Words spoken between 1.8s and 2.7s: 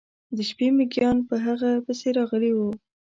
پسې راغلي و.